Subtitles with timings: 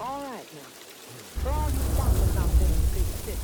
[0.00, 0.70] All right now.
[1.42, 3.36] For all you suckers out there in the big city,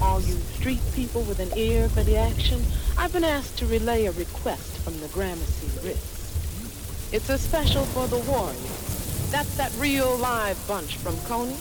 [0.00, 2.62] all you street people with an ear for the action,
[2.96, 7.12] I've been asked to relay a request from the Gramercy Riffs.
[7.12, 9.30] It's a special for the Warriors.
[9.30, 11.58] That's that real live bunch from Coney.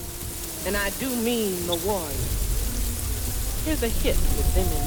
[0.65, 3.65] And I do mean the Warriors.
[3.65, 4.85] Here's a hit with them in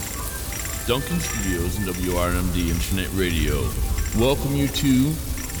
[0.00, 0.08] mind.
[0.86, 3.62] Duncan Studios and WRMD Internet Radio
[4.18, 5.10] welcome you to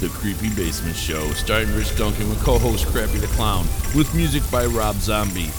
[0.00, 3.64] the Creepy Basement Show, starring Rich Duncan with co-host Crappy the Clown,
[3.94, 5.50] with music by Rob Zombie.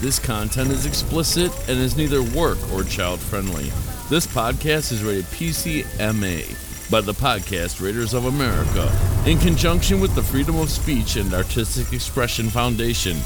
[0.00, 3.70] This content is explicit and is neither work or child friendly.
[4.10, 8.90] This podcast is rated PCMA by the Podcast Raiders of America
[9.24, 13.18] in conjunction with the Freedom of Speech and Artistic Expression Foundation.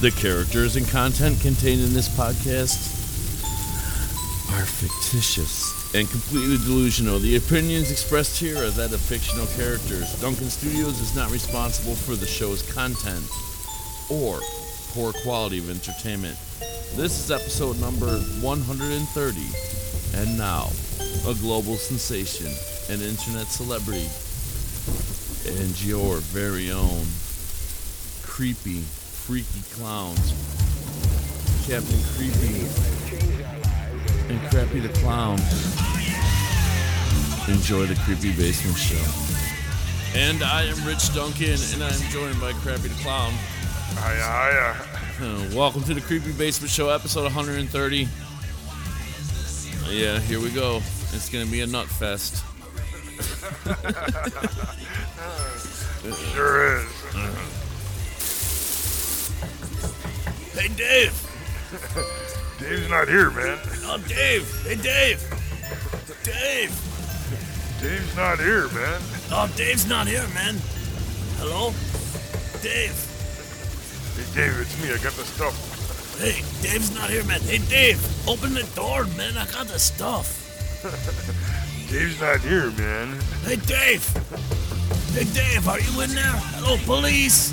[0.00, 2.93] The characters and content contained in this podcast
[4.64, 7.18] are fictitious and completely delusional.
[7.18, 10.18] The opinions expressed here are that of fictional characters.
[10.22, 13.28] Duncan Studios is not responsible for the show's content
[14.08, 14.40] or
[14.92, 16.38] poor quality of entertainment.
[16.96, 19.40] This is episode number 130,
[20.16, 20.70] and now,
[21.28, 22.48] a global sensation,
[22.88, 24.08] an internet celebrity,
[25.60, 27.04] and your very own
[28.22, 30.32] creepy, freaky clowns.
[31.68, 33.43] Captain Creepy
[34.34, 35.38] and Crappy the Clown.
[37.48, 38.98] Enjoy the Creepy Basement Show.
[40.18, 43.32] And I am Rich Duncan, and I'm joined by Crappy the Clown.
[43.90, 44.76] Hiya, hiya.
[45.20, 48.04] Uh, welcome to the Creepy Basement Show, episode 130.
[48.04, 48.08] Uh,
[49.90, 50.78] yeah, here we go.
[51.12, 52.44] It's gonna be a nut fest.
[56.34, 56.86] Sure is.
[60.52, 62.20] Hey, Dave!
[62.64, 63.58] Dave's not here, man.
[63.84, 64.48] Oh, Dave!
[64.62, 65.20] Hey, Dave!
[66.24, 66.72] Dave!
[67.78, 69.02] Dave's not here, man.
[69.30, 70.56] Oh, Dave's not here, man.
[71.36, 71.72] Hello?
[72.62, 72.96] Dave!
[74.16, 74.88] Hey, Dave, it's me.
[74.88, 76.16] I got the stuff.
[76.18, 77.42] Hey, Dave's not here, man.
[77.42, 78.00] Hey, Dave!
[78.26, 79.36] Open the door, man.
[79.36, 80.40] I got the stuff.
[81.90, 83.20] Dave's not here, man.
[83.44, 84.08] Hey, Dave!
[85.12, 86.32] Hey, Dave, are you in there?
[86.56, 87.52] Hello, police!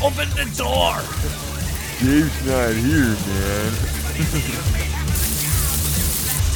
[0.00, 1.55] Open the door!
[1.98, 3.72] Dave's not here, man.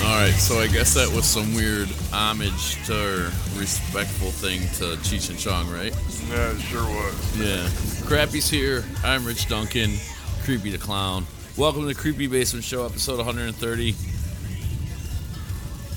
[0.04, 5.30] Alright, so I guess that was some weird homage to or respectful thing to Cheech
[5.30, 5.96] and Chong, right?
[6.28, 7.38] Yeah, it sure was.
[7.38, 7.70] Yeah.
[8.06, 8.84] Crappy's here.
[9.02, 9.92] I'm Rich Duncan.
[10.44, 11.26] Creepy the Clown.
[11.56, 13.94] Welcome to the Creepy Basement Show, episode 130.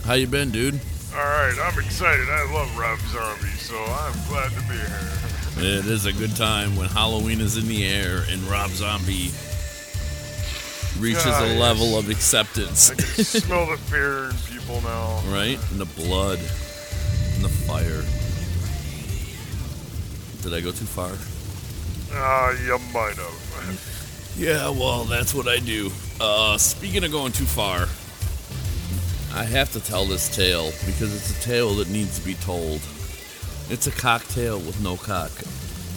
[0.06, 0.80] How you been, dude?
[1.14, 2.30] All right, I'm excited.
[2.30, 5.10] I love Rob Zombie, so I'm glad to be here.
[5.58, 9.32] It is a good time when Halloween is in the air and Rob Zombie
[11.00, 11.60] reaches Ah, a yes.
[11.60, 12.92] level of acceptance.
[12.92, 15.22] I can smell the fear in people now.
[15.28, 15.60] right?
[15.72, 18.04] And the blood and the fire.
[20.42, 21.12] Did I go too far?
[22.16, 24.34] Ah, you might have.
[24.38, 25.92] Yeah, well, that's what I do.
[26.20, 27.88] Uh, speaking of going too far,
[29.38, 32.82] I have to tell this tale because it's a tale that needs to be told.
[33.70, 35.32] It's a cocktail with no cock.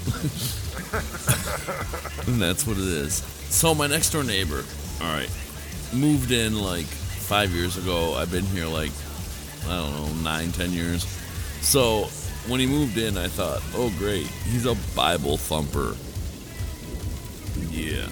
[2.26, 3.16] and that's what it is.
[3.50, 4.64] So, my next door neighbor,
[5.00, 5.30] all right,
[5.92, 8.14] moved in like five years ago.
[8.14, 8.92] I've been here like,
[9.66, 11.04] I don't know, nine, ten years.
[11.60, 12.04] So,
[12.48, 15.96] when he moved in, I thought, oh, great, he's a Bible thumper.
[17.70, 18.06] Yeah.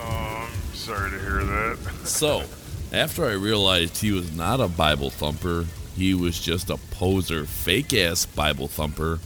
[0.00, 1.78] Oh, I'm sorry to hear that.
[2.04, 2.44] So,
[2.92, 7.92] after I realized he was not a Bible thumper, he was just a poser, fake
[7.94, 9.18] ass Bible thumper,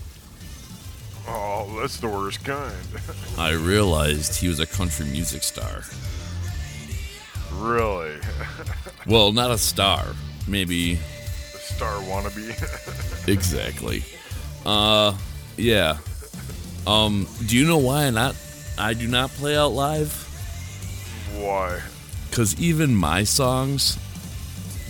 [1.28, 2.74] Oh, that's the worst kind.
[3.38, 5.82] I realized he was a country music star.
[7.52, 8.16] really.
[9.06, 10.04] Well, not a star.
[10.46, 10.94] Maybe.
[10.94, 12.52] A star wannabe.
[13.28, 14.04] Exactly.
[14.66, 15.16] Uh,
[15.56, 15.96] yeah.
[16.86, 18.36] Um, do you know why I not
[18.78, 20.12] I do not play out live?
[21.38, 21.80] Why?
[22.30, 23.96] Cuz even my songs,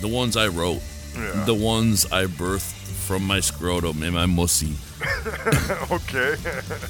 [0.01, 0.81] the ones I wrote,
[1.15, 1.43] Yeah.
[1.45, 2.73] the ones I birthed
[3.07, 4.75] from my scrotum and my mussy,
[5.91, 6.35] okay.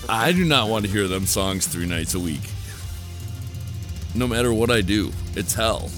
[0.09, 2.41] I do not want to hear them songs three nights a week.
[4.13, 5.89] No matter what I do, it's hell.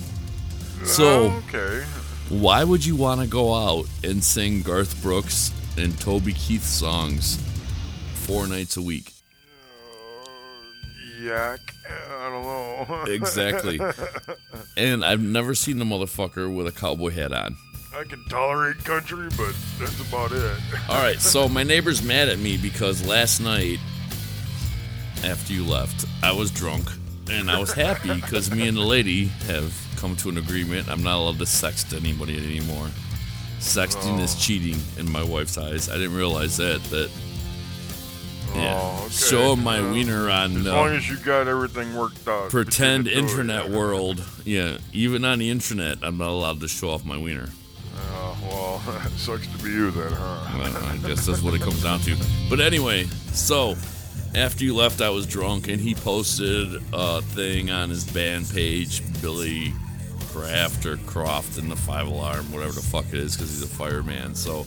[0.84, 1.84] So, ah, okay.
[2.30, 7.40] why would you want to go out and sing Garth Brooks and Toby Keith songs
[8.14, 9.12] four nights a week?
[10.24, 11.60] Uh, yak.
[12.20, 13.04] I don't know.
[13.14, 13.80] Exactly.
[14.78, 17.56] and I've never seen the motherfucker with a cowboy hat on.
[17.96, 20.58] I can tolerate country, but that's about it.
[20.90, 23.80] All right, so my neighbor's mad at me because last night,
[25.24, 26.90] after you left, I was drunk
[27.30, 30.90] and I was happy because me and the lady have come to an agreement.
[30.90, 32.88] I'm not allowed to sext anybody anymore.
[33.60, 35.88] Sexting is cheating in my wife's eyes.
[35.88, 36.84] I didn't realize that.
[36.86, 37.10] That
[38.56, 39.14] yeah, Oh, okay.
[39.14, 42.50] showing my wiener on As uh, long as you got everything worked out.
[42.50, 44.24] pretend between the two internet world.
[44.44, 47.50] Yeah, even on the internet, I'm not allowed to show off my wiener.
[49.16, 50.58] Sucks to be you then, huh?
[50.58, 52.16] Well, I guess that's what it comes down to.
[52.50, 53.76] But anyway, so
[54.36, 59.02] after you left, I was drunk, and he posted a thing on his band page,
[59.22, 59.74] Billy
[60.32, 63.68] Craft or Croft in the Five Alarm, whatever the fuck it is, because he's a
[63.68, 64.36] fireman.
[64.36, 64.66] So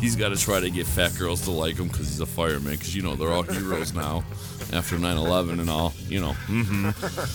[0.00, 2.72] he's got to try to get fat girls to like him because he's a fireman.
[2.72, 4.22] Because you know they're all heroes now
[4.72, 5.92] after 9/11 and all.
[6.08, 6.32] You know.
[6.32, 6.90] hmm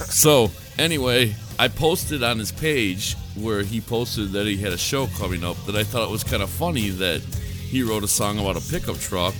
[0.05, 0.49] So
[0.79, 5.43] anyway, I posted on his page where he posted that he had a show coming
[5.43, 8.57] up that I thought it was kind of funny that he wrote a song about
[8.57, 9.35] a pickup truck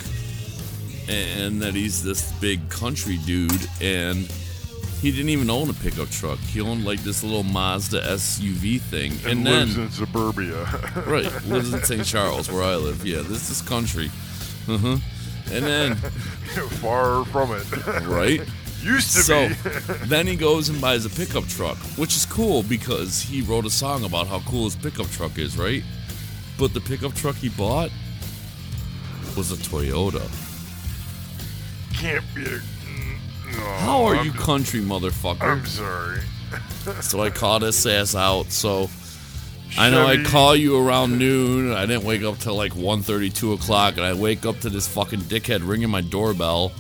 [1.10, 4.32] and that he's this big country dude and
[5.02, 6.40] he didn't even own a pickup truck.
[6.40, 9.12] He owned like this little Mazda SUV thing.
[9.30, 10.64] And, And, then lives in suburbia.
[11.06, 12.06] right, lives in St.
[12.06, 13.06] Charles where I live.
[13.06, 14.10] Yeah, this is country.
[14.68, 14.98] Uh-huh.
[15.52, 15.96] And then
[16.80, 17.70] Far from it.
[18.06, 18.42] right?
[18.84, 19.56] Used to So be.
[20.08, 23.70] then he goes and buys a pickup truck, which is cool because he wrote a
[23.70, 25.84] song about how cool his pickup truck is, right?
[26.58, 27.90] But the pickup truck he bought
[29.36, 30.22] was a Toyota.
[31.94, 32.62] Can't be a.
[33.56, 35.42] No, How are I'm you country, motherfucker?
[35.44, 36.20] I'm sorry.
[37.02, 38.52] So I called his ass out.
[38.52, 38.90] So
[39.78, 41.72] I know I call you around noon.
[41.72, 44.88] I didn't wake up till like 1.30, 2 o'clock, and I wake up to this
[44.88, 46.72] fucking dickhead ringing my doorbell.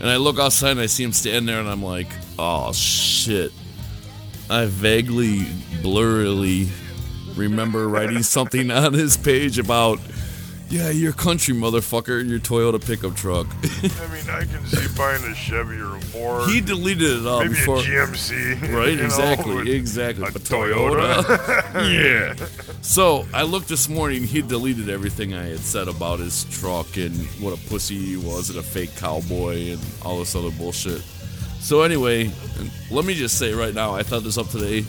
[0.00, 2.08] And I look outside and I see him standing there, and I'm like,
[2.38, 3.52] oh shit.
[4.48, 5.40] I vaguely,
[5.82, 6.68] blurrily
[7.36, 10.00] remember writing something on his page about,
[10.70, 13.46] yeah, you're country, motherfucker, your Toyota pickup truck.
[13.64, 16.48] I mean, I can see buying a Chevy or a Ford.
[16.48, 17.78] he deleted it all maybe before.
[17.78, 18.70] a GMC.
[18.72, 20.24] Right, you know, exactly, with exactly.
[20.28, 21.74] A But Toyota.
[22.38, 22.46] yeah.
[22.82, 24.22] So I looked this morning.
[24.24, 28.50] He deleted everything I had said about his truck and what a pussy he was
[28.50, 31.02] and a fake cowboy and all this other bullshit.
[31.58, 32.30] So anyway,
[32.90, 34.82] let me just say right now, I thought this up today.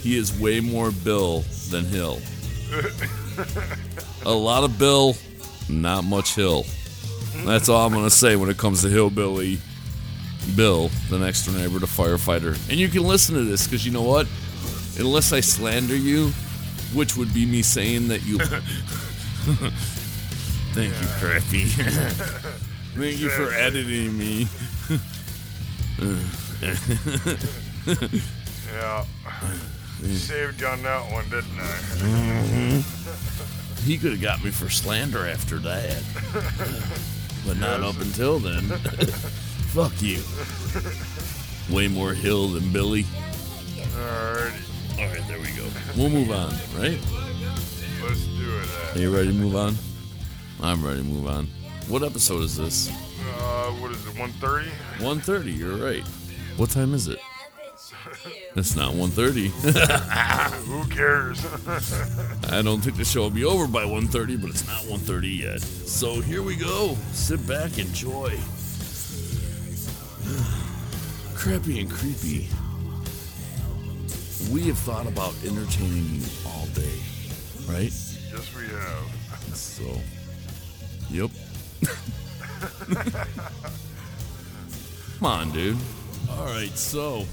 [0.00, 2.20] He is way more Bill than Hill.
[4.24, 5.14] a lot of Bill,
[5.68, 6.64] not much Hill.
[7.44, 9.58] That's all I'm gonna say when it comes to hillbilly
[10.54, 12.54] Bill, the next door neighbor, to firefighter.
[12.70, 14.28] And you can listen to this because you know what?
[14.98, 16.28] Unless I slander you,
[16.94, 18.38] which would be me saying that you.
[20.72, 21.64] Thank you, Crappy.
[22.94, 24.46] Thank you for editing me.
[28.72, 29.04] Yeah.
[30.02, 31.78] Saved you on that one, didn't I?
[32.02, 33.55] Mm-hmm.
[33.86, 36.02] He could have got me for slander after that.
[37.46, 38.62] But not up until then.
[39.70, 40.20] Fuck you.
[41.72, 43.04] Way more Hill than Billy.
[43.04, 44.98] Alrighty.
[44.98, 45.68] All right, there we go.
[45.96, 46.98] We'll move on, right?
[48.02, 48.96] Let's do it.
[48.96, 49.76] Are you ready to move on?
[50.60, 51.46] I'm ready to move on.
[51.86, 52.88] What episode is this?
[52.88, 54.68] Uh, what is it, 130?
[54.98, 56.02] 1.30, you're right.
[56.56, 57.20] What time is it?
[58.56, 59.50] It's not 1.30.
[60.64, 61.44] Who cares?
[62.50, 65.60] I don't think the show will be over by 1.30, but it's not 1.30 yet.
[65.60, 66.96] So here we go.
[67.12, 68.30] Sit back, enjoy.
[71.34, 72.48] Crappy and creepy.
[74.50, 76.98] We have thought about entertaining you all day,
[77.68, 77.92] right?
[77.92, 79.04] yes, we have.
[79.54, 80.00] So,
[81.10, 81.30] yep.
[85.18, 85.76] Come on, dude.
[86.30, 87.26] All right, so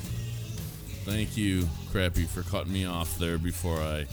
[1.06, 4.06] thank you, Crappy, for cutting me off there before I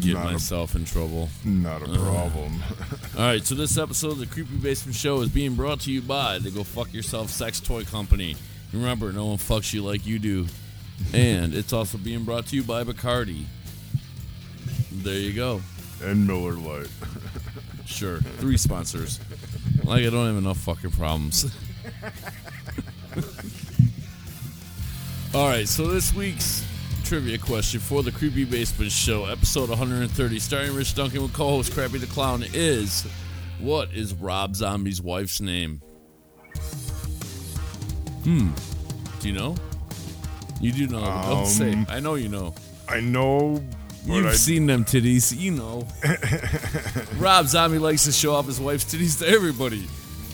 [0.00, 1.28] get not a- myself in trouble.
[1.44, 2.62] Not a problem.
[3.18, 6.00] All right, so this episode of the Creepy Basement Show is being brought to you
[6.02, 8.36] by the Go Fuck Yourself Sex Toy Company.
[8.72, 10.46] Remember, no one fucks you like you do.
[11.14, 13.44] And it's also being brought to you by Bacardi.
[14.90, 15.60] There you go.
[16.02, 16.88] and Miller Lite.
[17.86, 18.18] Sure.
[18.18, 19.20] Three sponsors.
[19.84, 21.46] Like I don't have enough fucking problems.
[25.34, 26.64] All right, so this week's
[27.04, 31.98] trivia question for the Creepy Basement Show, episode 130, starring Rich Duncan with co-host Crappy
[31.98, 33.06] the Clown, is
[33.60, 35.82] what is Rob Zombie's wife's name?
[38.24, 38.50] Hmm.
[39.20, 39.54] Do you know?
[40.60, 41.02] You do know.
[41.02, 41.72] but Don't say.
[41.72, 42.54] Um, I know you know.
[42.88, 43.62] I know,
[44.06, 45.86] You've I, seen them titties, you know.
[47.22, 49.86] Rob Zombie likes to show off his wife's titties to everybody.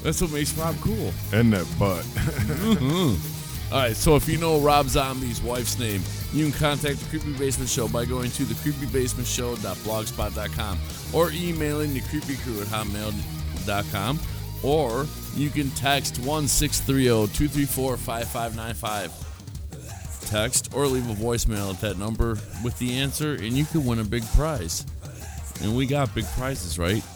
[0.04, 1.12] That's what makes Rob cool.
[1.32, 2.04] and that butt.
[3.73, 6.02] All right, so if you know Rob Zombie's wife's name,
[6.33, 10.78] you can contact the Creepy Basement Show by going to thecreepybasementshow.blogspot.com
[11.12, 14.21] or emailing the creepy crew at hotmail.com
[14.62, 19.11] or you can text 1-630-234-5595.
[20.30, 23.99] Text or leave a voicemail at that number with the answer and you can win
[23.99, 24.87] a big prize.
[25.62, 27.02] and we got big prizes, right?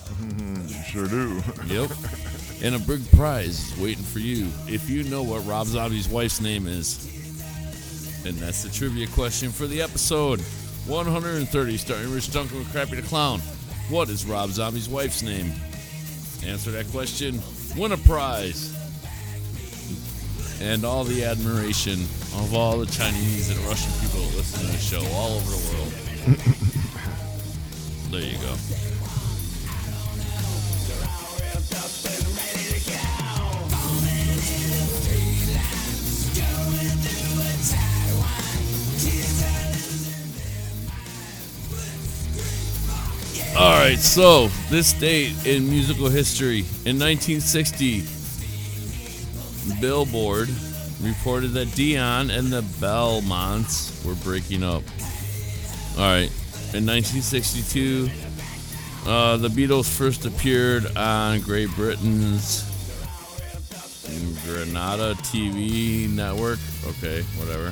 [0.66, 1.40] You sure do.
[1.66, 1.90] Yep.
[2.62, 6.40] and a big prize is waiting for you if you know what Rob Zombie's wife's
[6.40, 7.06] name is.
[8.26, 10.40] And that's the trivia question for the episode
[10.86, 13.40] 130, starting Rich Duncan with Crappy the Clown.
[13.90, 15.52] What is Rob Zombie's wife's name?
[16.44, 17.40] Answer that question,
[17.76, 18.74] win a prize.
[20.60, 22.00] And all the admiration
[22.40, 25.62] of all the Chinese and Russian people that listen to the show all over the
[25.72, 25.92] world.
[28.10, 28.87] there you go.
[43.88, 48.02] Right, so this date in musical history in 1960,
[49.80, 50.50] Billboard
[51.00, 54.82] reported that Dion and the Belmonts were breaking up.
[55.96, 56.30] All right,
[56.74, 58.10] in 1962,
[59.06, 62.64] uh, the Beatles first appeared on Great Britain's
[64.44, 66.58] Granada TV network.
[66.84, 67.70] Okay, whatever.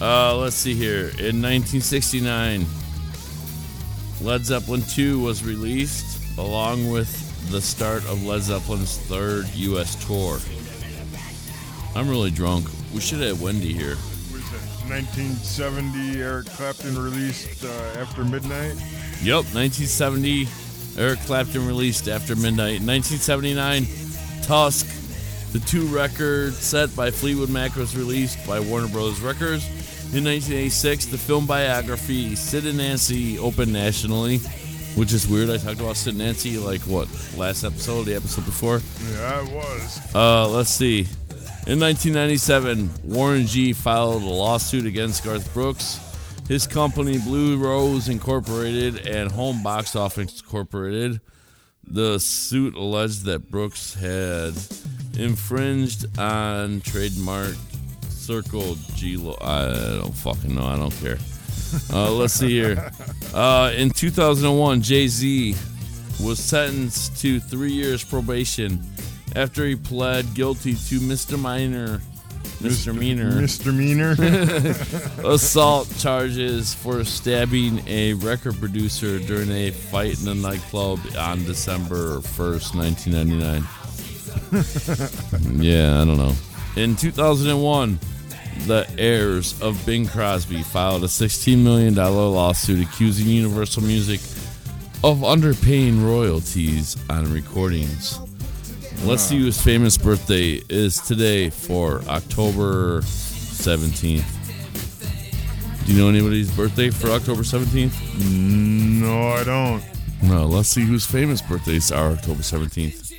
[0.00, 1.10] Uh, let's see here.
[1.20, 2.66] In 1969,
[4.22, 9.94] Led Zeppelin 2 was released along with the start of Led Zeppelin's third U.S.
[10.06, 10.38] tour.
[11.94, 12.66] I'm really drunk.
[12.94, 13.96] We should have Wendy here.
[14.88, 18.74] 1970 Eric Clapton released uh, After Midnight?
[19.22, 20.48] Yep, 1970.
[20.98, 22.82] Eric Clapton released After Midnight.
[22.82, 23.86] 1979,
[24.42, 24.86] Tusk.
[25.52, 29.20] The two record set by Fleetwood Mac was released by Warner Bros.
[29.20, 29.64] Records.
[30.12, 34.38] In 1986, the film biography Sid and Nancy opened nationally,
[34.96, 35.50] which is weird.
[35.50, 38.80] I talked about Sid and Nancy like what last episode, the episode before.
[39.12, 40.14] Yeah, it was.
[40.14, 41.02] Uh, let's see.
[41.68, 46.00] In 1997, Warren G filed a lawsuit against Garth Brooks.
[46.48, 51.20] His company, Blue Rose Incorporated and Home Box Office Incorporated,
[51.86, 54.54] the suit alleged that Brooks had
[55.16, 57.54] infringed on trademark
[58.30, 59.16] Circle G.
[59.16, 60.64] Lo- I don't fucking know.
[60.64, 61.18] I don't care.
[61.92, 62.92] Uh, let's see here.
[63.34, 65.56] Uh, in 2001, Jay Z
[66.22, 68.80] was sentenced to three years probation
[69.34, 72.00] after he pled guilty to misdemeanor,
[72.60, 74.12] misdemeanor Misdemeanor.
[75.24, 82.20] assault charges for stabbing a record producer during a fight in a nightclub on December
[82.20, 85.60] 1st, 1999.
[85.64, 86.34] yeah, I don't know.
[86.76, 87.98] In 2001,
[88.66, 94.20] the heirs of Bing Crosby filed a $16 million lawsuit accusing Universal Music
[95.02, 98.18] of underpaying royalties on recordings.
[99.04, 104.24] Let's see whose famous birthday is today for October 17th.
[105.86, 107.94] Do you know anybody's birthday for October 17th?
[109.00, 109.82] no, I don't.
[110.22, 113.10] No, let's see whose famous birthdays are October 17th.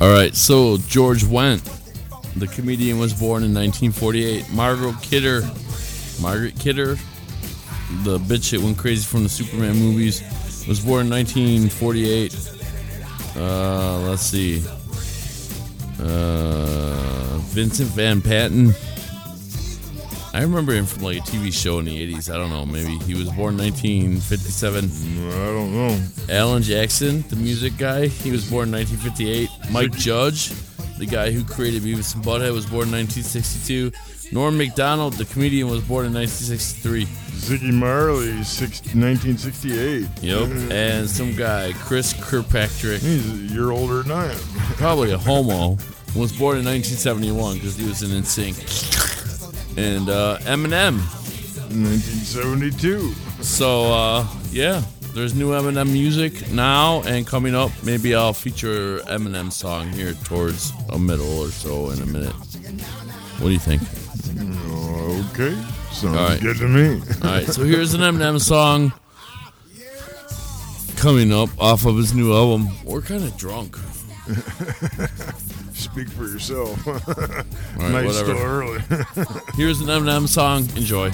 [0.00, 1.62] All right, so George Wendt,
[2.36, 4.50] the comedian, was born in 1948.
[4.52, 5.42] Margaret Kidder,
[6.20, 6.96] Margaret Kidder,
[8.04, 10.22] the bitch that went crazy from the Superman movies,
[10.66, 12.34] was born in 1948.
[13.36, 14.62] Uh, let's see.
[16.00, 18.74] Uh, Vincent Van Patten.
[20.34, 22.32] I remember him from like a TV show in the 80s.
[22.32, 22.64] I don't know.
[22.64, 24.84] Maybe he was born 1957.
[24.84, 26.00] I don't know.
[26.30, 29.50] Alan Jackson, the music guy, he was born 1958.
[29.70, 30.50] Mike Judge,
[31.02, 33.90] the guy who created Beavis and Butthead, was born in 1962.
[34.30, 37.06] Norm Macdonald, the comedian, was born in 1963.
[37.06, 40.06] Ziggy Marley, six, 1968.
[40.22, 40.70] Yep.
[40.70, 44.38] And some guy, Chris Kirkpatrick, He's a year older than I am.
[44.76, 45.76] probably a homo,
[46.14, 49.76] was born in 1971 because he was in NSYNC.
[49.76, 51.00] And uh, Eminem.
[51.74, 53.12] 1972.
[53.42, 54.82] So uh, yeah,
[55.14, 57.70] there's new Eminem music now and coming up.
[57.82, 62.34] Maybe I'll feature Eminem song here towards a middle or so in a minute.
[63.38, 63.82] What do you think?
[64.38, 65.54] Uh, okay.
[65.92, 66.40] Sounds right.
[66.40, 67.00] good to me.
[67.22, 68.92] All right, so here's an Eminem song
[70.96, 72.68] coming up off of his new album.
[72.84, 73.76] We're kind of drunk.
[75.74, 76.86] Speak for yourself.
[76.88, 77.44] All right,
[77.90, 78.14] Night's whatever.
[78.14, 78.80] still early.
[79.56, 80.68] Here's an Eminem song.
[80.76, 81.10] Enjoy.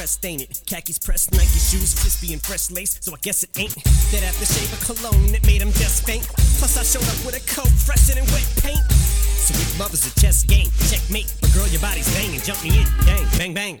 [0.00, 0.62] Dressed, ain't it?
[0.64, 3.76] Khakis pressed, Nike shoes, crispy and fresh lace, so I guess it ain't
[4.16, 6.24] that aftershave of cologne that made him just faint.
[6.56, 8.80] Plus I showed up with a coat fresher than wet paint.
[9.36, 11.28] So if love is a chess game, checkmate.
[11.44, 13.76] But girl, your body's banging, jump me in, gang, bang bang.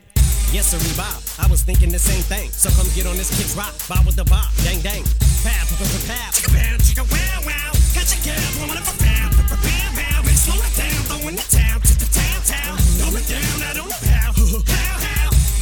[0.52, 1.16] Yes, sir, Bob.
[1.40, 2.52] I was thinking the same thing.
[2.52, 5.08] So come get on this kid's rock, bob with the bob, dang dang.
[5.40, 6.28] Pow, pow, pow, pow.
[6.36, 7.72] Chicka pow, chicka wow wow.
[7.96, 11.48] Got your girl blowing up a pow, pow, pow, pow, slow it down, throwing the
[11.48, 12.76] town to the town town.
[13.00, 14.36] Throw it down, I don't know how,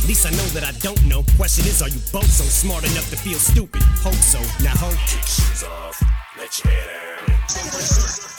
[0.09, 1.21] least I know that I don't know.
[1.37, 3.85] Question is, are you both so smart enough to feel stupid?
[4.01, 4.41] Hope so.
[4.65, 4.97] Now hope.
[5.05, 6.01] Kick shoes off,
[6.41, 7.37] let your hair down.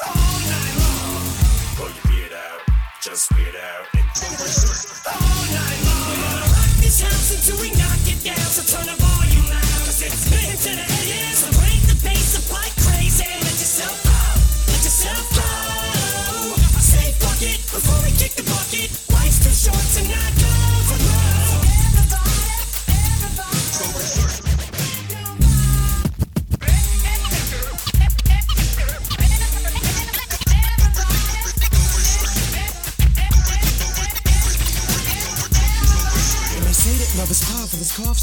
[0.02, 1.22] All night long.
[1.78, 2.66] Pull your beard out,
[3.06, 3.86] just weird out.
[3.94, 6.10] All night long.
[6.10, 8.50] We're gonna rock this house until we knock it down.
[8.50, 11.34] So turn the volume loud, cause it's spinning to the AM.
[11.38, 13.30] So break the bass up like crazy.
[13.30, 14.18] Let yourself go,
[14.74, 15.50] let yourself go.
[16.82, 18.90] Say fuck it before we kick the bucket.
[19.14, 20.69] Life's too short to not go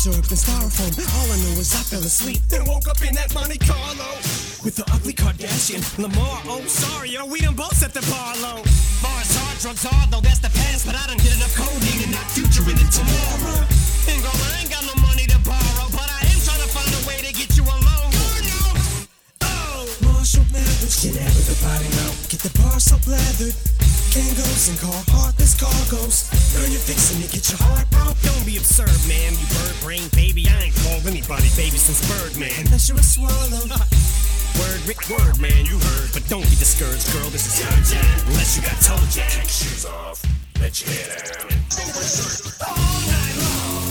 [0.07, 0.93] syrup and styrofoam.
[1.19, 4.15] All I know is I fell asleep and woke up in that Monte Carlo
[4.63, 6.39] with the ugly Kardashian Lamar.
[6.47, 8.63] Oh, sorry, yo, we done both set the bar low.
[9.03, 12.07] Far as hard drugs are, though that's the past, but I done get enough codeine
[12.07, 13.67] and not future in it tomorrow.
[14.07, 16.87] And girl, I ain't got no money to borrow, but I am trying to find
[16.87, 18.11] a way to get you alone.
[19.43, 19.83] Oh, oh.
[20.07, 22.15] Marshall Mathers, get out of the body now.
[22.31, 23.76] Get the bar so lathered.
[24.17, 26.33] Kangos and car heartless cargoes.
[26.57, 28.17] Girl, you're fixing to get your heart broke.
[28.25, 29.37] Don't be absurd, man.
[29.37, 30.49] You bird brain baby.
[30.49, 32.49] I ain't called anybody baby since Birdman.
[32.65, 33.69] Unless you're a swallow.
[34.57, 36.17] Word, Rick, word, man, you heard.
[36.17, 37.29] But don't be discouraged, girl.
[37.29, 38.09] This is your jam.
[38.33, 39.29] Unless you got toe jam.
[39.29, 40.25] Kick shoes off.
[40.65, 41.53] Let your hair down.
[42.65, 43.85] All night long.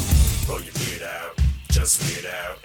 [0.49, 1.37] Pull your beard out.
[1.69, 2.57] Just weird out.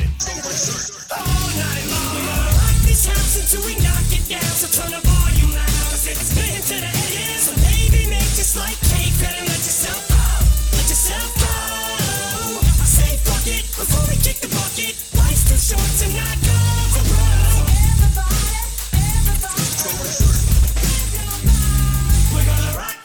[1.12, 2.09] All night long.
[2.09, 4.49] We're gonna rock this house until we knock it down.
[4.57, 5.92] So turn the volume loud.
[5.92, 7.10] Cause it's spinning to the AM.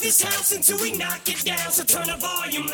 [0.05, 1.71] This house until we knock it down.
[1.71, 2.67] So turn the volume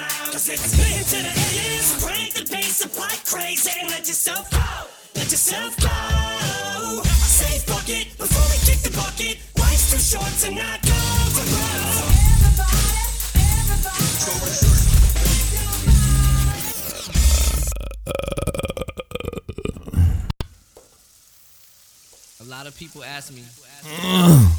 [2.03, 3.71] crank the bass up like crazy.
[3.79, 4.59] And let yourself go.
[5.15, 5.89] Let yourself go.
[7.71, 9.37] Fuck it before we kick the bucket.
[9.57, 10.99] Life's too short to not go
[11.33, 11.90] for broke.
[22.39, 23.43] A lot of people ask me,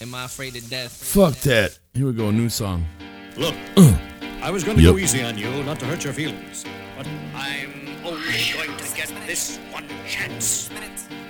[0.00, 0.92] Am I afraid of death?
[0.92, 1.78] Fuck that.
[1.94, 2.84] Here we go, a new song.
[3.36, 3.54] Look,
[4.42, 4.92] I was going to Yep.
[4.92, 6.64] go easy on you, not to hurt your feelings.
[6.96, 10.70] But I'm only going to get this one chance.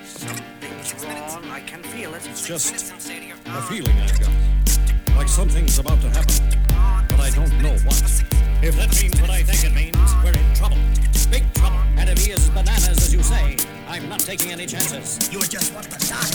[0.04, 1.44] Something's wrong.
[1.50, 2.26] I can feel it.
[2.26, 4.61] it's just a feeling I've got.
[5.16, 6.58] Like something's about to happen,
[7.08, 8.02] but I don't know what.
[8.62, 10.78] If that means what I think it means, we're in trouble.
[11.32, 11.78] Big trouble.
[11.96, 13.56] And if he is bananas, as you say,
[13.88, 15.32] I'm not taking any chances.
[15.32, 16.28] You're just what the doc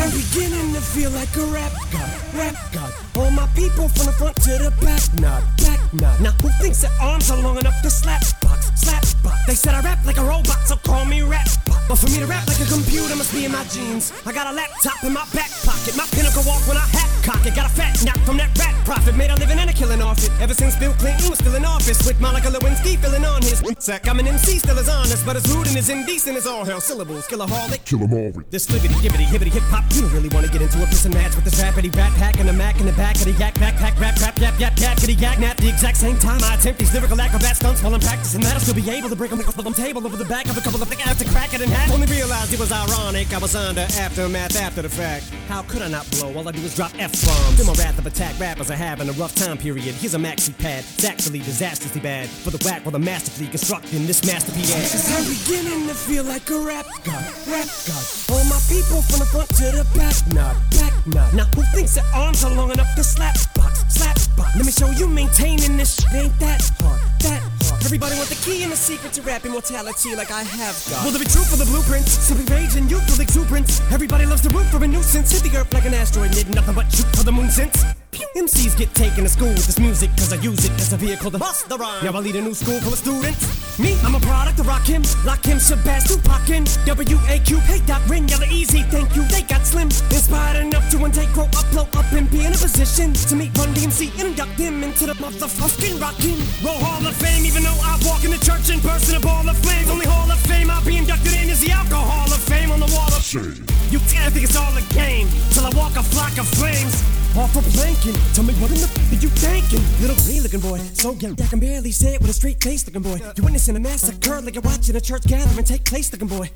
[0.00, 2.90] I'm beginning to feel like a rap god, rap god.
[3.16, 6.20] All my people from the front to the back, nod, back nod.
[6.22, 9.44] Now who thinks their arms are long enough to slap box, slap box?
[9.46, 11.48] They said I rap like a robot, so call me rap.
[11.90, 14.12] But for me to rap like a computer must be in my jeans.
[14.24, 17.44] I got a laptop in my back pocket, my pinnacle walk when I hat cock
[17.44, 17.56] it.
[17.56, 20.22] Got a fat knock from that rat profit, made a living and a killing off
[20.22, 20.30] it.
[20.40, 24.06] Ever since Bill Clinton was still in office, with Monica Lewinsky filling on his sack.
[24.06, 26.80] I'm an MC, still as honest, but as rude and as indecent as all hell.
[26.80, 27.84] Syllables, killaholic.
[27.84, 28.32] Kill 'em all.
[28.50, 29.82] This libbity, gibbity, hibbity, hip hop.
[29.90, 32.38] You don't really wanna get into a piss and match with this rapidy rat pack
[32.38, 34.96] and a mac in the back of the yak backpack rap rap yap yap yap
[34.96, 35.56] kitty yak nap.
[35.56, 38.60] The exact same time I attempt these lyrical acrobat stunts while I'm practicing that, I'll
[38.60, 40.90] still be able to break them the table over the back of a couple of
[40.90, 41.92] to crack it in half.
[41.92, 43.32] Only realized it was ironic.
[43.32, 45.30] I was under aftermath after the fact.
[45.48, 46.32] How could I not blow?
[46.34, 47.60] All I do is drop F bombs.
[47.60, 49.94] In my wrath of attack, rappers are having a rough time period.
[49.94, 50.84] Here's a maxi pad.
[50.94, 54.70] It's actually disastrously bad for the whack while I'm masterfully constructing this masterpiece.
[54.70, 58.04] Cause I'm beginning to feel like a rap god, rap god.
[58.30, 61.34] All my people from the front to the back, nod, back nod.
[61.34, 64.56] Now who thinks their arms are long enough to slap box, slap box?
[64.56, 67.49] Let me show you maintaining this shit ain't that hard, that.
[67.84, 71.04] Everybody want the key and the secret to rap immortality like I have got.
[71.04, 72.12] Will there be truth for the blueprints?
[72.12, 73.80] Simply rage and youthful exuberance.
[73.90, 75.32] Everybody loves to root for a nuisance.
[75.32, 77.99] Hit the earth like an asteroid, need nothing but shoot for the moon since.
[78.36, 81.30] MCs get taken to school with this music, cause I use it as a vehicle
[81.30, 82.04] to bust the rhyme.
[82.04, 83.78] Now I lead a new school full of students.
[83.78, 88.28] Me, I'm a product of Rakim, Lock Him, Shabazz, Tupac, and W-A-Q, hey, Doc, Ren,
[88.28, 89.88] Yella, Eazy, thank you, they got slim.
[89.88, 93.36] Inspired enough to one day grow up, blow up, and be in a position to
[93.36, 97.62] meet Run DMC and induct them into the motherfucking Rockin' Roll Hall of Fame, even
[97.62, 99.88] though I walk in the church and burst in a ball of flames.
[99.88, 102.90] Only Hall of Fame I'll be inducted in is the Alcohol of Fame on the
[102.92, 103.64] wall of shame.
[103.90, 107.19] You can't think it's all a game till I walk a flock of flames.
[107.38, 109.80] Off a planking, tell me what in the f- are you thinking?
[110.02, 112.84] Little green looking boy, so young, I can barely say it with a straight face
[112.86, 113.22] looking boy.
[113.36, 116.50] You're witnessing a massacre like you're watching a church gathering take place looking boy.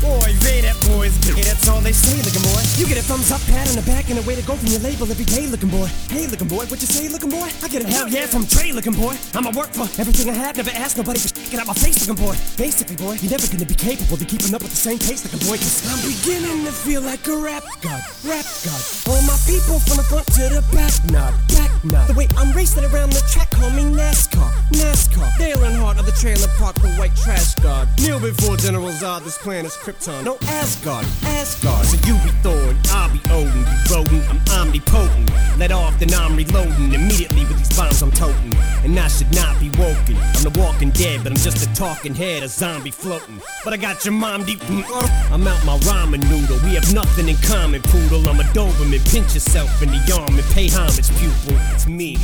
[0.00, 1.32] Boy, they that boys do.
[1.36, 2.60] Yeah, that's all they say, looking boy.
[2.76, 4.68] You get a thumbs up, pat on the back, and a way to go from
[4.68, 5.88] your label every day, looking boy.
[6.08, 7.48] Hey, looking boy, what you say, looking boy?
[7.62, 9.16] I get a hell yeah from Trey, looking boy.
[9.36, 11.32] I'ma work for everything I have, never ask nobody for.
[11.52, 12.36] Get out my face, looking boy.
[12.56, 15.40] Basically, boy, you're never gonna be capable of keeping up with the same pace, looking
[15.44, 15.56] boy.
[15.60, 18.80] Cause I'm beginning to feel like a rap god, rap god.
[19.08, 22.06] All my people from the front to the back, nod, back nod.
[22.06, 25.36] The way I'm racing around the track, call me NASCAR, NASCAR.
[25.38, 27.88] Dale Earnhardt of the trailer park, the white trash god.
[28.24, 30.24] Before General Zod, this planet's Krypton.
[30.24, 31.84] No Asgard, Asgard.
[31.84, 33.54] So you be Thor I'll be Odin.
[33.54, 35.30] You rodent, I'm omnipotent.
[35.58, 36.94] Let off, then I'm reloading.
[36.94, 38.54] Immediately with these bombs I'm toting.
[38.82, 40.16] And I should not be woken.
[40.16, 43.42] I'm the walking dead, but I'm just a talking head, a zombie floating.
[43.62, 44.62] But I got your mom deep.
[44.70, 46.58] I'm out my ramen noodle.
[46.64, 48.26] We have nothing in common, poodle.
[48.26, 49.04] I'm a Doberman.
[49.12, 51.60] Pinch yourself in the arm and pay homage, pupil.
[51.74, 52.16] It's me.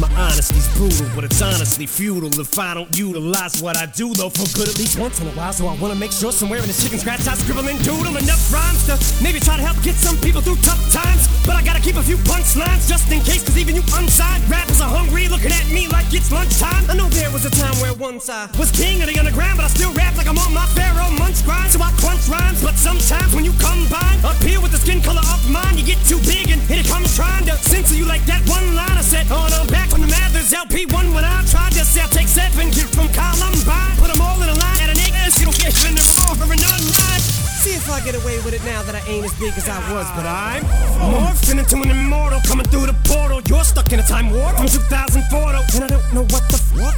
[0.00, 4.30] My honesty's brutal, but it's honestly futile if I don't utilize what I do, though,
[4.30, 5.52] for good at least once in a while.
[5.52, 8.40] So I wanna make sure somewhere in this chicken scratch I scribble and doodle enough
[8.48, 11.28] rhymes to maybe try to help get some people through tough times.
[11.44, 14.80] But I gotta keep a few punchlines just in case, cause even you unsigned rappers
[14.80, 16.88] are hungry, looking at me like it's lunchtime.
[16.88, 19.66] I know there was a time where once I was king of the underground, but
[19.66, 21.68] I still rap like I'm on my Pharoahe Monch grind.
[21.68, 25.20] So I crunch rhymes, but sometimes when you combine up here with the skin color
[25.20, 28.40] of mine, you get too big and it comes trying to censor you like that
[28.48, 29.30] one line I said.
[29.30, 32.94] on no, back from the Mathers LP1 when I tried to sell, take seven kids
[32.94, 35.94] from Columbine, put them all in a line at an eight, you don't get in
[35.94, 37.22] the revolver and unline.
[37.62, 39.78] See if I get away with it now that I ain't as big as I
[39.94, 40.62] was, but I'm
[40.98, 43.40] morphing into an immortal coming through the portal.
[43.46, 46.42] You're stuck in a time warp from 2004, though, and I don't know what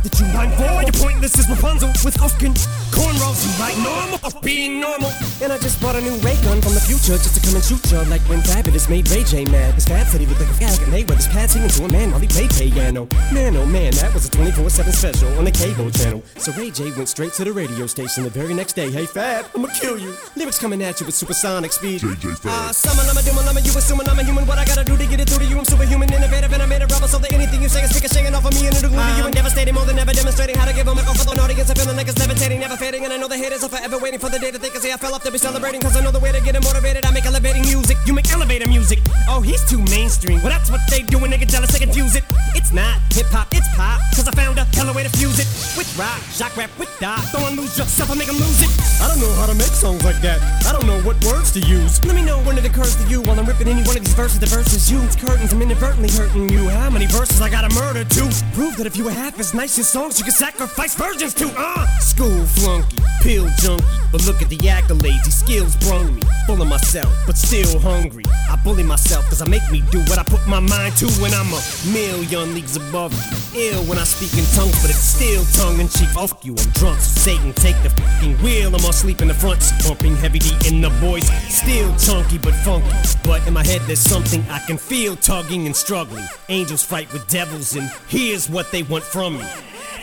[0.04, 0.68] that you mind for.
[0.84, 2.54] You're pointless as Rapunzel with fucking
[2.92, 3.40] cornrows.
[3.42, 5.10] You like normal, of being normal.
[5.42, 7.64] And I just bought a new ray gun from the future just to come and
[7.64, 9.74] shoot ya like when Fabolous made Ray J mad.
[9.74, 12.12] His Fab said he looked like a fag, and Mayweather's pad singing to a man
[12.12, 13.08] while he played piano.
[13.32, 16.22] Man, oh man, that was a 24/7 special on the cable channel.
[16.36, 18.90] So Ray J went straight to the radio station the very next day.
[18.90, 20.14] Hey Fab, I'ma kill you.
[20.36, 22.04] Lyrics coming at you with supersonic speed.
[22.44, 24.46] Ah, summon, I'm a doom, I'm a you assuming I'm a human.
[24.46, 25.58] What I gotta do to get it through to you?
[25.58, 28.34] I'm superhuman, innovative, and I made a rubber so that anything you say is ricocheting
[28.34, 30.64] off of me and it'll glue to you and devastating more than ever demonstrating how
[30.64, 33.04] to give a microphone audience a feeling like it's levitating, never fading.
[33.04, 34.92] And I know the haters are forever waiting for the day that they can say
[34.92, 35.80] I fell off to be celebrating.
[35.80, 37.04] Cause I know the way to get them motivated.
[37.04, 39.00] I make elevating music, you make elevator music.
[39.28, 40.40] Oh, he's too mainstream.
[40.42, 42.24] Well, that's what they do when they get jealous, they confuse it.
[42.64, 44.00] It's not hip hop, it's pop.
[44.16, 45.44] Cause I found a hella way to fuse it.
[45.76, 47.20] With rock, shock rap, with dot.
[47.30, 48.72] Don't lose yourself, I make them lose it.
[49.04, 50.40] I don't know how to make songs like that.
[50.64, 52.02] I don't know what words to use.
[52.06, 54.14] Let me know when it occurs to you while I'm ripping any one of these
[54.14, 54.40] verses.
[54.40, 56.66] The verses you, it's curtains, I'm inadvertently hurting you.
[56.70, 58.22] How many verses I gotta murder to
[58.56, 61.52] prove that if you were half as nice as songs, you could sacrifice virgins to?
[61.54, 63.84] Uh, school flunky, pill junkie.
[64.10, 66.22] But look at the accolades, these skills brung me.
[66.46, 68.24] Full of myself, but still hungry.
[68.48, 71.34] I bully myself cause I make me do what I put my mind to when
[71.34, 71.60] I'm a
[71.92, 73.12] million leagues above.
[73.54, 76.08] Ill when I speak in tongues, but it's still tongue in cheek.
[76.10, 78.74] Fuck you, I'm drunk, so Satan take the fucking wheel.
[78.74, 81.28] I'm all sleep in the front, pumping heavy D in the voice.
[81.52, 82.88] Still chunky but funky.
[83.24, 86.24] But in my head, there's something I can feel tugging and struggling.
[86.48, 89.44] Angels fight with devils, and here's what they want from me.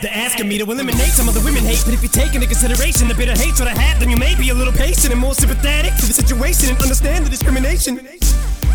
[0.02, 2.46] They're asking me to eliminate some of the women hate, but if you take into
[2.46, 5.34] consideration the bitter hatred I have, then you may be a little patient and more
[5.34, 7.96] sympathetic to the situation and understand the discrimination.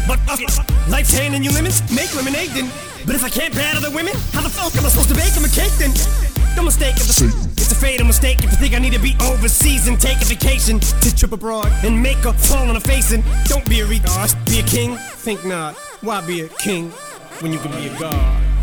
[0.07, 0.57] But fuck it,
[0.89, 2.86] life's handing you lemons, make lemonade then.
[3.07, 5.31] But if I can't battle the women, how the fuck am I supposed to bake
[5.31, 5.93] them a cake then?
[6.57, 9.87] Don't mistake it, it's a fatal mistake if you think I need to be overseas
[9.87, 13.23] and take a vacation to trip abroad and make a fall on a face and
[13.45, 14.97] don't be a retard, be a king.
[15.23, 16.89] Think not, why be a king
[17.39, 18.56] when you can be a god?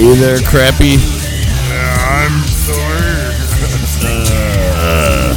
[0.00, 0.96] There, crappy?
[0.96, 3.34] Yeah, I'm sorry.
[4.00, 5.34] here.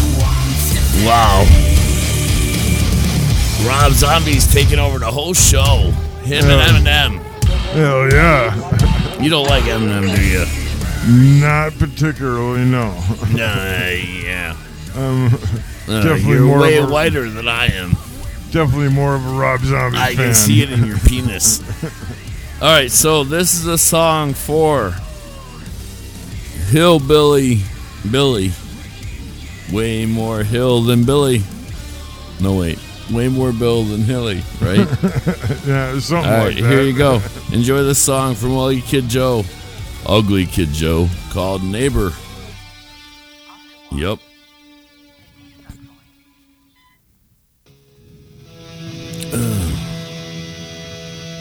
[1.06, 1.46] Wow.
[3.68, 5.92] Rob Zombie's taking over the whole show.
[6.24, 7.22] Him and Eminem.
[7.74, 9.22] Hell yeah.
[9.22, 10.46] You don't like Eminem, do you?
[11.42, 12.92] Not particularly, no.
[13.32, 14.56] Nah, yeah.
[14.96, 15.34] Um,
[15.88, 17.92] Uh, Definitely you're more way a- whiter than I am.
[18.52, 20.26] definitely more of a Rob Zombie I fan.
[20.28, 21.60] can see it in your penis.
[22.62, 24.96] All right, so this is a song for
[26.70, 27.60] Hillbilly
[28.10, 28.52] Billy.
[29.72, 31.44] Way more hill than Billy.
[32.40, 32.80] No, wait.
[33.12, 34.78] Way more Bill than Hilly, right?
[35.66, 36.70] Yeah, something All like that.
[36.70, 37.22] here you go.
[37.52, 39.44] Enjoy this song from Ugly Kid Joe.
[40.06, 42.12] Ugly Kid Joe called Neighbor.
[43.92, 44.20] Yep.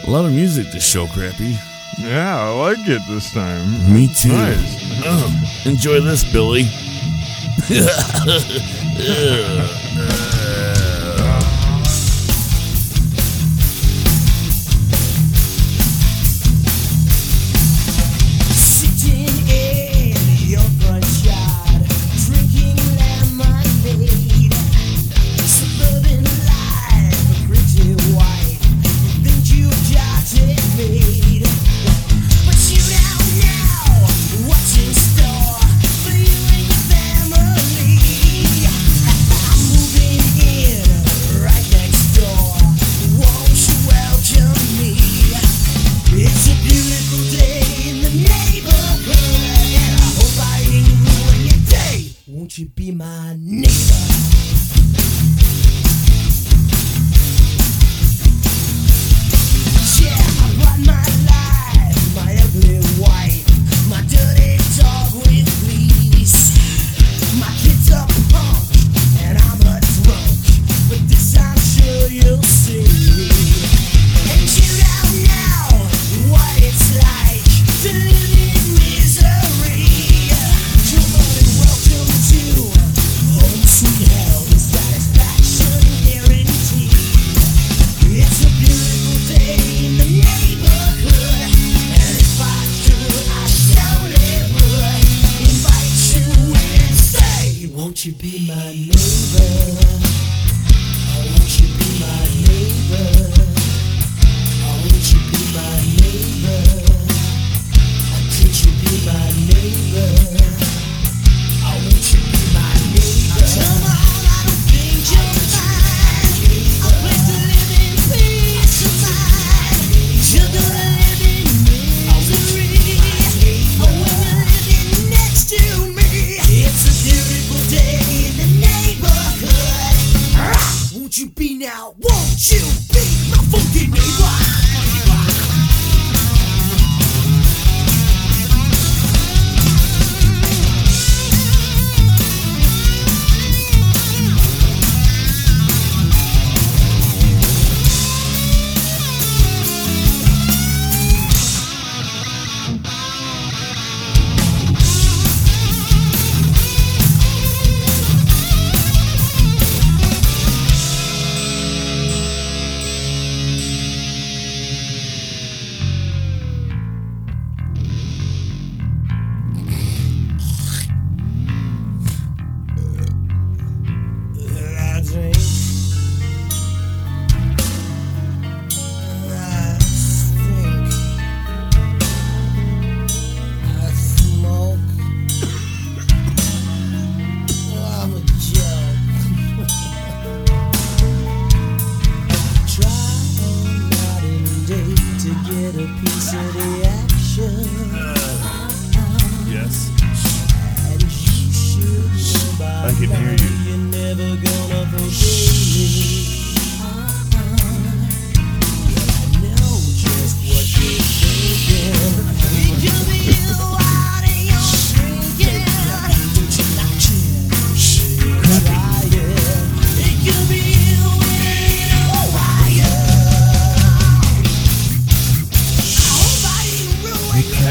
[0.07, 1.57] A lot of music this show, Crappy.
[1.97, 3.91] Yeah, I like it this time.
[3.91, 4.29] Me too.
[4.29, 5.01] Nice.
[5.03, 5.31] Uh,
[5.65, 6.65] enjoy this, Billy.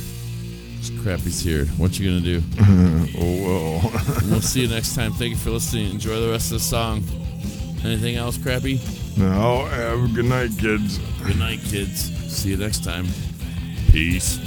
[1.02, 1.66] Crappy's here.
[1.78, 2.42] What you gonna do?
[3.18, 4.18] Oh well.
[4.18, 5.12] And we'll see you next time.
[5.12, 5.90] Thank you for listening.
[5.92, 7.02] Enjoy the rest of the song.
[7.84, 8.78] Anything else, Crappy?
[9.16, 10.98] now have a good night, kids.
[11.24, 12.10] Good night, kids.
[12.30, 13.06] See you next time.
[13.90, 14.38] Peace.